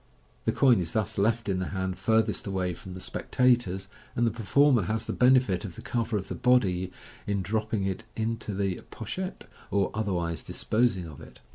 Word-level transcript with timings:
The 0.45 0.51
coin 0.51 0.79
is 0.79 0.93
thus 0.93 1.19
left 1.19 1.47
in 1.47 1.59
the 1.59 1.67
hand 1.67 1.95
farthest 1.95 2.47
away 2.47 2.73
from 2.73 2.95
the 2.95 2.99
spectators, 2.99 3.87
and 4.15 4.25
the 4.25 4.31
performer 4.31 4.81
has 4.85 5.05
the 5.05 5.13
benefit 5.13 5.63
of 5.63 5.75
the 5.75 5.83
cover 5.83 6.17
of 6.17 6.27
the 6.27 6.33
body 6.33 6.91
in 7.27 7.43
dropping 7.43 7.85
it 7.85 8.03
into 8.15 8.51
the 8.55 8.81
pochette, 8.89 9.45
or 9.69 9.91
otherwise 9.93 10.41
disposing 10.41 11.05
of 11.05 11.21
it. 11.21 11.37